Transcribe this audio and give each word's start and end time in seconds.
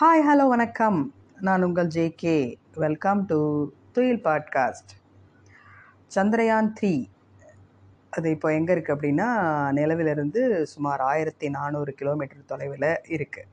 Hi 0.00 0.22
hello 0.28 0.48
வணக்கம். 0.48 1.14
நான் 1.40 1.62
உங்கள் 1.62 1.86
ஜேகே 1.86 2.58
வெல்கம் 2.76 3.26
டு 3.26 3.68
துயில் 3.92 4.20
பாட்காஸ்ட் 4.24 4.92
சந்திரயான் 6.14 6.70
த்ரீ 6.80 7.08
அது 8.10 8.30
இப்போ 8.30 8.52
எங்கே 8.52 8.74
இருக்குது 8.74 8.96
அப்படின்னா 8.96 9.26
நிலவிலிருந்து 9.72 10.62
சுமார் 10.62 11.00
ஆயிரத்தி 11.00 11.48
நானூறு 11.48 11.94
கிலோமீட்டர் 11.94 12.44
தொலைவில் 12.46 13.00
இருக்குது 13.08 13.46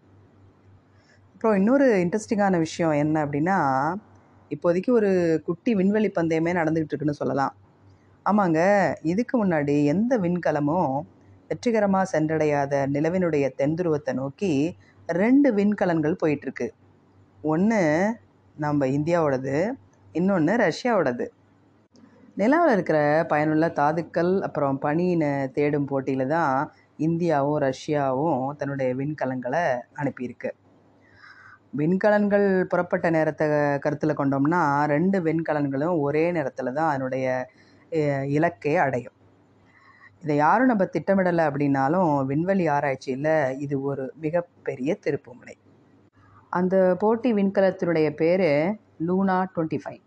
அப்புறம் 1.34 1.56
இன்னொரு 1.56 1.86
இன்ட்ரெஸ்டிங்கான 1.86 2.58
விஷயம் 2.58 2.92
என்ன 2.92 3.26
அப்படின்னா 3.26 3.58
இப்போதைக்கு 4.50 4.90
ஒரு 4.90 5.42
குட்டி 5.46 5.76
விண்வெளி 5.76 6.10
பந்தயமே 6.10 6.54
நடந்துக்கிட்டு 6.54 6.96
இருக்குன்னு 6.96 7.14
சொல்லலாம். 7.14 7.56
ஆமாங்க 8.26 8.94
இதுக்கு 9.02 9.46
முன்னாடி 9.46 9.86
எந்த 9.86 10.18
விண்கலமும் 10.18 11.08
வெற்றிகரமாக 11.50 12.06
சென்றடையாத 12.14 12.74
நிலவினுடைய 12.96 13.46
தென்துருவத்தை 13.60 14.14
நோக்கி 14.22 14.52
ரெண்டு 15.10 15.50
விண்கலன்கள் 15.58 16.22
போயிட்டுருக்கு. 16.22 16.68
ஒன்று 17.52 17.82
நம்ம 18.58 18.88
இந்தியாவோடது 18.98 19.56
இன்னொன்று 20.20 20.54
ரஷ்யாவோடது. 20.66 21.26
நிலாவில் 22.42 22.74
இருக்கிற 22.76 23.00
பயனுள்ள 23.32 23.68
தாதுக்கள் 23.80 24.32
அப்புறம் 24.48 24.78
பனியினை 24.86 25.32
தேடும் 25.56 25.88
போட்டியில் 25.92 26.32
தான் 26.36 26.56
இந்தியாவும் 27.08 27.62
ரஷ்யாவும் 27.68 28.44
தன்னுடைய 28.60 28.90
விண்கலன்களை 29.00 29.64
அனுப்பியிருக்கு. 30.02 30.50
விண்கலன்கள் 31.80 32.48
புறப்பட்ட 32.72 33.08
நேரத்தை 33.16 33.46
கருத்தில் 33.86 34.20
கொண்டோம்னா 34.20 34.62
ரெண்டு 34.94 35.18
விண்கலன்களும் 35.28 35.96
ஒரே 36.06 36.26
நேரத்தில் 36.38 36.76
தான் 36.80 36.92
அதனுடைய 36.92 37.26
இலக்கை 38.38 38.74
அடையும். 38.86 39.16
இதை 40.24 40.36
யாரும் 40.46 40.70
நம்ம 40.72 40.84
திட்டமிடலை 40.94 41.44
அப்படின்னாலும் 41.50 42.12
விண்வெளி 42.30 42.66
ஆராய்ச்சியில் 42.76 43.34
இது 43.66 43.76
ஒரு 43.90 44.06
மிகப்பெரிய 44.24 44.90
திருப்புமுனை. 45.06 45.56
அந்த 46.58 46.76
போட்டி 47.02 47.30
விண்கலத்தினுடைய 47.40 48.08
பேர் 48.22 48.50
லூனா 49.08 49.38
டுவெண்ட்டி 49.54 49.80
ஃபைவ். 49.84 50.02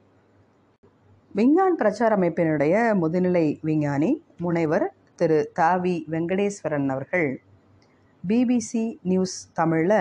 விஞ்ஞான் 1.34 1.78
பிரச்சார 1.80 2.16
அமைப்பினுடைய 2.18 2.74
முதுநிலை 3.02 3.46
விஞ்ஞானி 3.68 4.10
முனைவர் 4.44 4.86
திரு 5.20 5.38
தாவி 5.58 5.96
வெங்கடேஸ்வரன் 6.14 6.88
அவர்கள் 6.94 7.28
பிபிசி 8.24 8.84
நியூஸ் 9.10 9.38
தமிழில் 9.58 9.98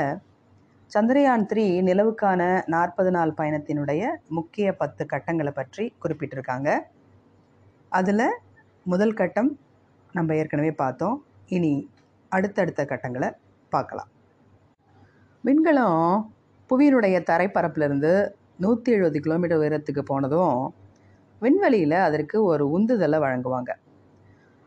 சந்திரயான் 0.92 1.45
த்ரீ 1.50 1.66
நிலவுக்கான 1.88 2.42
நாற்பது 2.73 3.11
நாள் 3.16 3.38
பயணத்தினுடைய 3.39 4.03
முக்கிய 4.38 4.67
பத்து 4.81 5.03
கட்டங்களை 5.05 5.52
பற்றி 5.59 5.83
குறிப்பிட்டிருக்காங்க. 6.03 6.70
அதில் 7.92 8.26
முதல் 8.86 9.17
கட்டம் 9.20 9.52
நம்ம 10.13 10.35
ஏற்கனவே 10.35 10.71
பார்த்தோம். 10.71 11.17
இனி 11.47 11.89
அடுத்தடுத்த 12.29 12.85
கட்டங்களை 12.85 13.29
பார்க்கலாம். 13.69 14.09
விண்கலம் 15.43 16.29
புவியினுடைய 16.69 17.17
தரைப்பரப்பிலிருந்து 17.29 18.11
நூற்றி 18.57 18.91
எழுபது 18.91 19.19
கிலோமீட்டர் 19.19 19.59
உயரத்துக்கு 19.59 19.99
போனதும் 19.99 20.73
விண்வெளியில் 21.41 21.97
அதற்கு 22.07 22.43
ஒரு 22.43 22.63
உந்துதலை 22.77 23.19
வழங்குவாங்க. 23.19 23.71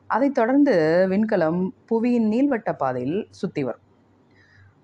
அதைத் 0.07 0.35
தொடர்ந்து 0.35 0.75
விண்கலம் 1.09 1.61
புவியின் 1.91 2.29
நீள்வட்ட 2.33 2.71
பாதையில் 2.73 3.29
சுற்றி 3.31 3.63
வரும். 3.65 3.87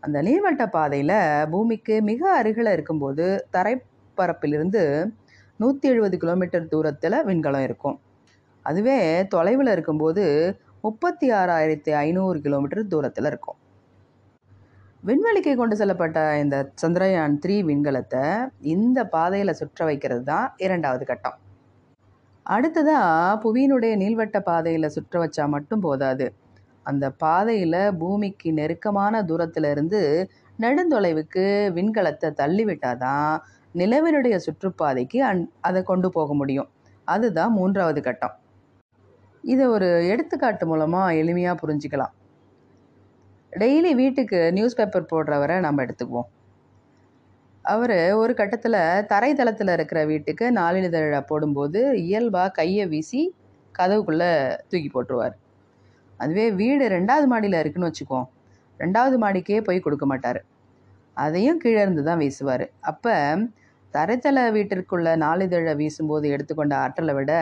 அந்த 0.00 0.22
நீள்வட்ட 0.22 0.66
பாதையில் 0.66 1.16
பூமிக்கு 1.50 2.02
மிக 2.02 2.20
அருகில் 2.32 2.72
இருக்கும்போது 2.72 3.46
தரைப்பரப்பிலிருந்து 3.52 4.82
நூற்றி 5.56 5.88
எழுபது 5.88 6.16
கிலோமீட்டர் 6.18 6.68
தூரத்தில் 6.68 7.24
விண்கலம் 7.24 7.62
இருக்கும். 7.62 7.98
அதுவே 8.68 8.98
தொலைவில் 9.34 9.72
இருக்கும்போது 9.74 10.24
முப்பத்தி 10.84 11.26
ஆறாயிரத்தி 11.40 11.92
ஐநூறு 12.04 12.38
கிலோமீட்டர் 12.44 12.90
தூரத்தில் 12.92 13.28
இருக்கும். 13.30 13.58
விண்வெளிக்கு 15.08 15.52
கொண்டு 15.60 15.74
செல்லப்பட்ட 15.80 16.18
இந்த 16.42 16.56
சந்திரயான் 16.82 17.36
த்ரீ 17.42 17.56
விண்கலத்தை 17.68 18.22
இந்த 18.74 18.98
பாதையில் 19.14 19.58
சுற்ற 19.60 19.84
வைக்கிறது 19.88 20.24
தான் 20.30 20.46
இரண்டாவது 20.66 21.04
கட்டம். 21.10 21.36
அடுத்ததாக 22.46 23.36
புவியினுடைய 23.44 23.94
நீள்வட்ட 24.02 24.38
பாதையில் 24.48 24.94
சுற்ற 24.96 25.14
வச்சா 25.22 25.44
மட்டும் 25.54 25.84
போதாது. 25.86 26.26
அந்த 26.90 27.06
பாதையில் 27.24 27.80
பூமிக்கு 28.00 28.50
நெருக்கமான 28.58 29.22
தூரத்திலிருந்து 29.30 30.00
நெடுந்தொலைவுக்கு 30.64 31.44
விண்கலத்தை 31.76 32.28
தள்ளிவிட்டால் 32.40 33.00
தான் 33.04 33.32
நிலவினுடைய 33.80 34.36
சுற்றுப்பாதைக்கு 34.46 35.18
அன் 35.30 35.42
அதை 35.68 35.82
கொண்டு 35.90 36.10
போக 36.18 36.32
முடியும். 36.40 36.68
அதுதான் 37.08 37.52
மூன்றாவது 37.58 38.00
கட்டம். 38.08 38.36
இதை 39.52 39.64
ஒரு 39.76 39.88
எடுத்துக்காட்டு 40.12 40.64
மூலமாக 40.70 41.14
எளிமையாக 41.20 41.60
புரிஞ்சுக்கலாம். 41.62 42.14
டெய்லி 43.52 43.90
வீட்டுக்கு 44.00 44.38
நியூஸ் 44.56 44.78
பேப்பர் 44.78 45.10
போடுறவரை 45.12 45.56
நம்ம 45.66 45.84
எடுத்துக்குவோம். 45.84 46.28
அவர் 47.64 47.98
ஒரு 48.22 48.32
கட்டத்தில் 48.40 48.80
தரைத்தளத்தில் 49.12 49.72
இருக்கிற 49.76 50.00
வீட்டுக்கு 50.12 50.44
நாளிதழை 50.60 51.20
போடும்போது 51.30 51.80
இயல்பாக 52.06 52.54
கையை 52.58 52.84
வீசி 52.92 53.22
கதவுக்குள்ளே 53.78 54.30
தூக்கி 54.70 54.90
போட்டுருவார். 54.94 55.34
அதுவே 56.20 56.46
வீடு 56.60 56.84
ரெண்டாவது 56.96 57.26
மாடியில் 57.32 57.60
இருக்குன்னு 57.62 57.90
வச்சுக்குவோம் 57.90 58.28
ரெண்டாவது 58.80 59.16
மாடிக்கே 59.24 59.60
போய் 59.68 59.84
கொடுக்க 59.86 60.06
மாட்டார். 60.06 60.40
அதையும் 61.16 61.60
கீழே 61.62 61.80
இருந்து 61.84 62.02
தான் 62.08 62.20
வீசுவார். 62.22 62.64
அப்போ 62.90 63.14
தரைத்தள 63.94 64.38
வீட்டிற்குள்ள 64.56 65.08
நாளிதழை 65.24 65.74
வீசும்போது 65.80 66.26
எடுத்துக்கொண்ட 66.34 66.74
ஆற்றலை 66.84 67.14
விட 67.18 67.32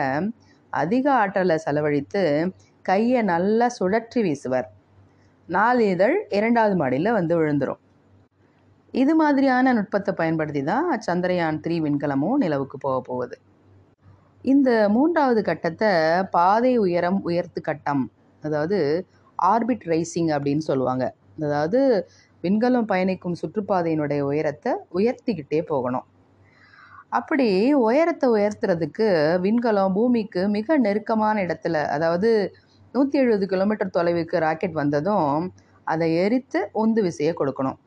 அதிக 0.81 1.05
ஆற்றலை 1.21 1.57
செலவழித்து 1.65 2.21
கையை 2.85 3.21
நல்லா 3.33 3.67
சுழற்றி 3.79 4.21
வீசுவார். 4.27 4.69
நாளிதழ் 5.49 6.15
இரண்டாவது 6.37 6.75
மாடியில் 6.81 7.17
வந்து 7.19 7.33
விழுந்துடும் 7.41 7.81
இது 8.93 9.13
மாதிரியான 9.21 9.71
நுட்பத்தை 9.77 10.11
பயன்படுத்தி 10.19 10.61
தான் 10.69 10.89
சந்திரயான் 11.07 11.59
த்ரீ 11.63 11.75
விண்கலமும் 11.85 12.41
நிலவுக்கு 12.43 12.77
போக 12.85 12.97
போகுது. 13.09 13.35
இந்த 14.45 14.69
மூன்றாவது 14.95 15.41
கட்டத்தை 15.49 15.91
பாதை 16.35 16.73
உயரம் 16.85 17.19
உயர்த்து 17.29 17.61
கட்டம் 17.69 18.03
அதாவது 18.43 18.79
ஆர்பிட் 19.39 19.85
ரைசிங் 19.91 20.31
அப்படின்னு 20.35 20.63
சொல்லுவாங்க. 20.69 21.05
அதாவது 21.45 21.79
விண்கலம் 22.43 22.89
பயணிக்கும் 22.91 23.39
சுற்றுப்பாதையினுடைய 23.41 24.21
உயரத்தை 24.31 24.71
உயர்த்திக்கிட்டே 24.99 25.59
போகணும். 25.71 26.05
அப்படி 27.11 27.47
உயரத்தை 27.87 28.27
உயர்த்துறதுக்கு 28.29 29.07
விண்கலம் 29.43 29.93
பூமிக்கு 29.93 30.41
மிக 30.55 30.77
நெருக்கமான 30.77 31.35
இடத்துல 31.45 31.75
அதாவது 31.95 32.29
நூற்றி 32.93 33.17
எழுபது 33.19 33.45
கிலோமீட்டர் 33.47 33.95
தொலைவுக்கு 33.97 34.37
ராக்கெட் 34.39 34.77
வந்ததும் 34.81 35.45
அதை 35.83 36.07
எரித்து 36.23 36.59
உந்து 36.73 37.01
விசையை 37.07 37.33
கொடுக்கணும். 37.37 37.77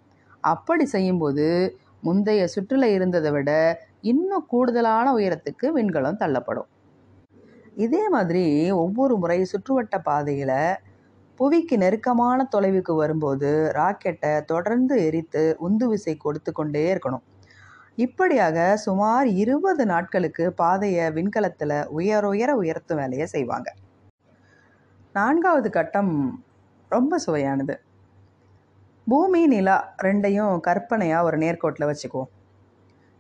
அப்படி 0.44 0.84
செய்யும்போது 0.86 1.47
முந்தைய 2.03 2.42
சுற்றில் 2.47 2.88
இருந்ததை 2.97 3.31
விட 3.32 3.50
இன்னும் 4.03 4.47
கூடுதலான 4.47 5.06
உயரத்துக்கு 5.19 5.66
விண்கலம் 5.78 6.20
தள்ளப்படும். 6.22 6.69
இதே 7.76 8.04
மாதிரி 8.08 8.44
ஒவ்வொரு 8.84 9.14
முறை 9.16 9.38
சுற்றுவட்ட 9.52 9.97
பாதையில் 10.02 10.58
புவிக்கு 11.41 11.76
நெருக்கமான 11.78 12.47
தொலைவுக்கு 12.54 12.94
வரும்போது 12.94 13.50
ராக்கெட்டை 13.78 14.32
தொடர்ந்து 14.44 14.94
எரித்து 15.08 15.42
உந்து 15.58 15.87
விசை 15.88 16.14
கொடுத்து 16.16 16.52
கொண்டே 16.52 16.82
இருக்கணும். 16.94 17.25
இப்படியாக 18.05 18.59
சுமார் 18.87 19.28
இருபது 19.43 19.84
நாட்களுக்கு 19.93 20.44
பாதையை 20.61 21.06
விண்கலத்தில் 21.16 21.77
உயர 21.99 22.22
உயர 22.33 22.50
உயர்த்தும் 22.62 23.00
வேலையை 23.00 23.27
செய்வாங்க. 23.34 23.69
நான்காவது 25.15 25.69
கட்டம் 25.77 26.12
ரொம்ப 26.91 27.19
சுவையானது. 27.27 27.75
பூமி 29.06 29.41
நிலா 29.53 29.77
ரெண்டையும் 30.06 30.61
கற்பனையாக 30.66 31.27
ஒரு 31.28 31.37
நேர்கோட்டில் 31.44 31.88
வச்சுக்குவோம். 31.91 32.31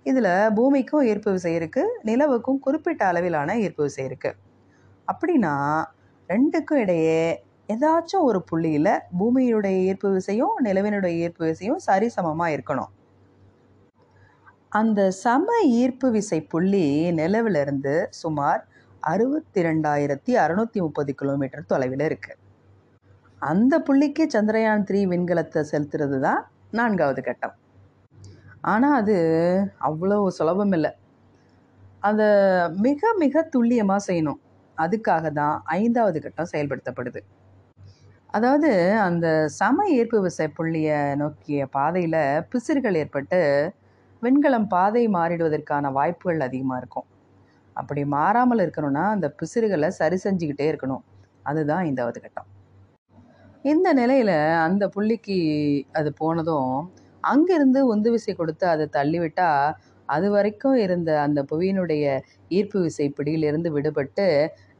இதில் 0.06 0.32
பூமிக்கும் 0.58 1.06
ஈர்ப்பு 1.10 1.30
விசை 1.36 1.52
இருக்குது 1.58 1.96
நிலவுக்கும் 2.08 2.60
குறிப்பிட்ட 2.66 3.02
அளவிலான 3.10 3.56
ஈர்ப்பு 3.64 3.82
விசை 3.88 4.04
இருக்குது 4.08 4.38
அப்படின்னா 5.12 5.54
ரெண்டுக்கும் 6.28 6.82
இடையே 6.84 7.22
ஏதாச்சும் 7.74 8.26
ஒரு 8.28 8.40
புள்ளியில் 8.50 8.92
பூமியினுடைய 9.18 9.76
ஈர்ப்பு 9.88 10.08
விசையும் 10.16 10.54
நிலவினுடைய 10.66 11.14
ஈர்ப்பு 11.24 11.44
விசையும் 11.50 11.82
சரிசமமாக 11.88 12.54
இருக்கணும். 12.56 12.90
அந்த 14.72 15.00
சம 15.22 15.46
ஈர்ப்பு 15.78 16.08
விசை 16.16 16.38
புள்ளி 16.50 16.82
நிலவிலிருந்து 17.18 17.94
சுமார் 18.18 18.60
அறுபத்தி 19.02 19.60
ரெண்டாயிரத்தி 19.66 20.32
அறநூற்றி 20.42 20.78
முப்பது 20.84 21.12
கிலோமீட்டர் 21.20 21.70
தொலைவில் 21.72 22.04
இருக்குது 22.08 22.38
அந்த 23.42 23.74
புள்ளிக்கு 23.86 24.24
சந்திரயான் 24.34 24.84
த்ரீ 24.88 25.00
விண்கலத்தை 25.12 25.60
செலுத்துறது 25.72 26.18
தான் 26.26 26.40
நான்காவது 26.78 27.20
கட்டம். 27.28 27.54
ஆனால் 28.72 28.96
அது 29.00 29.16
அவ்வளோ 29.88 30.18
சுலபம் 30.38 30.74
இல்லை. 30.78 30.92
அதை 32.08 32.28
மிக 32.86 33.12
மிக 33.22 33.42
துல்லியமாக 33.54 34.00
செய்யணும். 34.08 34.40
அதுக்காக 34.78 35.26
தான் 35.40 35.56
ஐந்தாவது 35.80 36.18
கட்டம் 36.24 36.52
செயல்படுத்தப்படுது. 36.52 37.20
அதாவது 38.36 38.70
அந்த 39.08 39.26
சம 39.58 39.86
ஈர்ப்பு 39.98 40.18
விசை 40.26 40.48
புள்ளியை 40.58 40.98
நோக்கிய 41.22 41.60
பாதையில் 41.76 42.20
பிசிறுகள் 42.52 43.00
ஏற்பட்டு 43.02 43.40
விண்கலம் 44.22 44.68
பாதை 44.74 45.02
மாறிடுவதற்கான 45.08 45.92
வாய்ப்புகள் 45.92 46.46
அதிகமாக 46.48 46.80
இருக்கும். 46.82 47.06
அப்படி 47.76 48.02
மாறாமல் 48.16 48.62
இருக்கணும்னா 48.64 49.04
அந்த 49.14 49.26
பிசிறுகளை 49.40 49.88
சரி 50.00 50.16
செஞ்சுக்கிட்டே 50.24 50.66
இருக்கணும். 50.72 51.04
அதுதான் 51.42 51.82
ஐந்தாவது 51.88 52.18
கட்டம். 52.20 52.48
இந்த 53.64 53.88
நிலையில் 53.92 54.36
அந்த 54.66 54.84
புள்ளிக்கு 54.94 55.38
அது 55.92 56.10
போனதும் 56.12 56.74
அங்கிருந்து 57.24 57.80
உந்து 57.86 58.10
விசை 58.10 58.34
கொடுத்து 58.34 58.64
அதை 58.68 58.86
தள்ளிவிட்டால் 58.96 59.74
அது 60.08 60.28
வரைக்கும் 60.30 60.76
இருந்த 60.84 61.10
அந்த 61.20 61.40
புவியினுடைய 61.50 62.04
ஈர்ப்பு 62.58 62.78
விசை 62.80 63.06
பிடியிலிருந்து 63.08 63.70
விடுபட்டு 63.76 64.26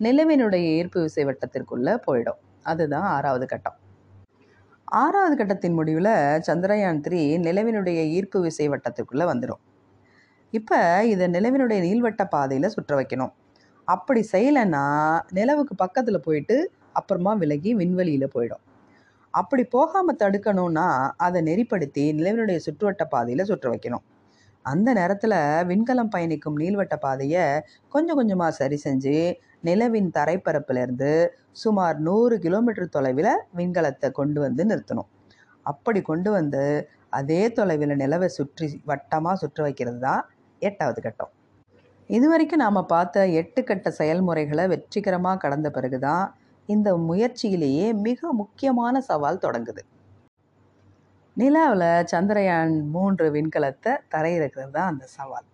நிலவினுடைய 0.06 0.64
ஈர்ப்பு 0.78 1.00
விசை 1.00 1.25
வட்டத்திற்குள்ளே 1.28 1.94
போயிடும். 2.06 2.40
அதுதான் 2.62 3.08
ஆறாவது 3.16 3.46
கட்டம். 3.46 3.80
ஆறாவது 4.90 5.34
கட்டத்தின் 5.37 5.76
முடிவில் 5.78 6.12
சந்திரயான் 6.46 7.00
த்ரீ 7.06 7.20
நிலவினுடைய 7.44 8.00
ஈர்ப்பு 8.16 8.38
விசை 8.46 8.66
வட்டத்துக்குள்ளே 8.72 9.26
வந்துடும் 9.32 9.60
இப்போ 10.52 10.78
இதை 11.12 11.26
நிலவினுடைய 11.28 11.81
நீள்வட்ட 11.87 12.22
பாதையில் 12.34 12.75
சுற்ற 12.75 12.92
வைக்கணும். 13.00 13.32
அப்படி 13.88 14.22
செய்யலைன்னா 14.32 14.84
நிலவுக்கு 15.38 15.75
பக்கத்தில் 15.75 16.25
போயிட்டு 16.26 16.56
அப்புறமா 16.92 17.32
விலகி 17.34 17.72
விண்வெளியில் 17.75 18.32
போயிடும். 18.34 18.62
அப்படி 19.34 19.64
போகாமல் 19.76 20.20
தடுக்கணும்னா 20.22 20.87
அதை 21.16 21.40
நெறிப்படுத்தி 21.43 22.04
நிலவினுடைய 22.19 22.58
சுற்றுவட்ட 22.66 23.04
பாதையில் 23.14 23.48
சுற்ற 23.52 23.66
வைக்கணும். 23.75 24.04
அந்த 24.64 24.88
நேரத்தில் 24.98 25.36
விண்கலம் 25.70 26.10
பயணிக்கும் 26.14 26.58
நீள்வட்ட 26.62 26.94
பாதையை 27.04 27.44
கொஞ்சம் 27.94 28.18
கொஞ்சமாக 28.18 28.56
சரி 28.60 28.78
செஞ்சு 28.84 29.14
நிலவின் 29.68 30.10
தரைப்பரப்பிலிருந்து 30.16 31.10
சுமார் 31.62 31.96
நூறு 32.06 32.36
கிலோமீட்டர் 32.44 32.94
தொலைவில் 32.96 33.32
விண்கலத்தை 33.58 34.08
கொண்டு 34.18 34.38
வந்து 34.44 34.62
நிறுத்தணும். 34.70 35.08
அப்படி 35.66 36.00
கொண்டு 36.10 36.30
வந்து 36.36 36.62
அதே 37.18 37.42
தொலைவில் 37.58 37.94
நிலவை 38.02 38.28
சுற்றி 38.38 38.66
வட்டமாக 38.90 39.36
சுற்ற 39.42 39.60
வைக்கிறது 39.66 40.00
தான் 40.06 40.22
எட்டாவது 40.62 41.00
கட்டம். 41.06 41.32
இது 42.10 42.26
வரைக்கும் 42.32 42.62
நாம் 42.64 42.88
பார்த்த 42.92 43.26
எட்டு 43.40 43.60
கட்ட 43.64 43.88
செயல்முறைகளை 44.00 44.64
வெற்றிகரமாக 44.72 45.40
கடந்த 45.44 45.68
பிறகு 45.76 45.98
தான் 46.06 46.24
இந்த 46.68 46.88
முயற்சியிலேயே 47.08 47.86
மிக 48.06 48.32
முக்கியமான 48.40 49.00
சவால் 49.08 49.42
தொடங்குது. 49.44 49.82
நிலாவில் 51.40 51.88
சந்திரயான் 52.12 52.75
மூன்று 52.94 53.26
விண்கலத்தை 53.34 53.92
தரையிறக்கிறது 54.14 54.72
தான் 54.76 54.90
அந்த 54.92 55.04
சவால். 55.16 55.46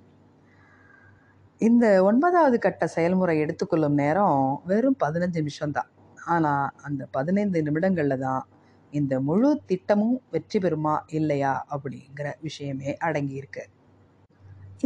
இந்த 1.60 1.84
ஒன்பதாவது 2.08 2.56
கட்ட 2.64 2.86
செயல்முறை 2.94 3.34
எடுத்துக்கொள்ளும் 3.44 3.98
நேரம் 4.02 4.40
வெறும் 4.70 4.98
பதினஞ்சு 5.04 5.40
நிமிஷம்தான் 5.40 5.90
ஆனால் 6.34 6.66
அந்த 6.86 7.02
பதினைந்து 7.16 7.58
நிமிடங்களில் 7.66 8.24
தான் 8.26 8.44
இந்த 8.92 9.14
முழு 9.28 9.50
திட்டமும் 9.70 10.16
வெற்றி 10.34 10.58
பெறுமா 10.64 10.94
இல்லையா 11.18 11.52
அப்படிங்கிற 11.74 12.28
விஷயமே 12.46 12.90
அடங்கியிருக்கு. 13.06 13.64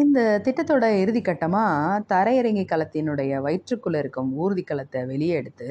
இந்த 0.02 0.18
திட்டத்தோட 0.46 0.84
இறுதி 1.02 1.20
கட்டமாக 1.28 2.02
தரையிறங்கி 2.12 2.64
களத்தினுடைய 2.72 3.40
வயிற்றுக்குள்ளே 3.46 4.00
இருக்கும் 4.04 4.30
ஊர்தி 4.42 4.64
களத்தை 4.70 5.00
வெளியே 5.12 5.34
எடுத்து 5.40 5.68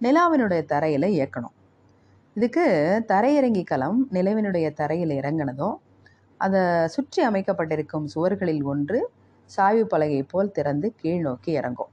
நிலாவினுடைய 0.00 0.62
தரையில் 0.72 1.14
இயக்கணும். 1.16 1.56
இதுக்கு 2.36 2.64
தரையிறங்கி 3.08 3.62
களம் 3.64 3.98
நிலவினுடைய 4.12 4.66
தரையில் 4.72 5.10
இறங்கினதும் 5.10 5.76
அதை 6.40 6.62
சுற்றி 6.86 7.20
அமைக்கப்பட்டிருக்கும் 7.22 8.06
சுவர்களில் 8.14 8.62
ஒன்று 8.62 8.98
சாய்வு 9.50 9.86
பலகை 9.86 10.22
போல் 10.22 10.50
திறந்து 10.50 10.94
கீழ் 11.00 11.20
நோக்கி 11.20 11.50
இறங்கும். 11.52 11.90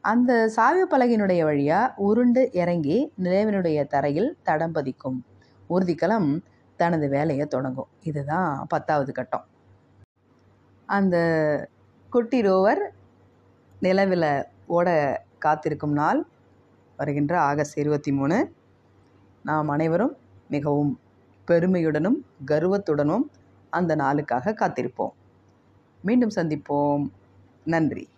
அந்த 0.00 0.32
சாய்வு 0.48 0.84
பலகையினுடைய 0.92 1.40
வழியாக 1.44 1.94
உருண்டு 2.08 2.42
இறங்கி 2.52 3.12
நிலவினுடைய 3.22 3.86
தரையில் 3.86 4.36
தடம் 4.42 4.74
பதிக்கும் 4.74 5.18
ஊர்திக்கலம் 5.70 6.28
தனது 6.76 7.08
வேலையை 7.08 7.46
தொடங்கும். 7.46 7.90
இதுதான் 8.02 8.66
பத்தாவது 8.68 9.12
கட்டம். 9.12 9.46
அந்த 10.88 11.16
குட்டி 12.12 12.40
ரோவர் 12.42 12.82
நிலவில் 13.80 14.30
ஓட 14.66 14.88
காத்திருக்கும் 15.38 15.92
நாள் 15.92 16.20
வருகின்ற 16.96 17.34
ஆகஸ்ட் 17.40 17.78
இருபத்தி 17.78 18.12
மூணு. 18.12 18.38
நாம் 19.42 19.68
அனைவரும் 19.68 20.16
மிகவும் 20.48 20.98
பெருமையுடனும் 21.48 22.16
கர்வத்துடனும் 22.46 23.22
அந்த 23.70 23.96
நாளுக்காக 23.96 24.52
காத்திருப்போம். 24.52 25.10
மீண்டும் 26.02 26.30
சந்திப்போம். 26.36 27.10
நன்றி. 27.64 28.08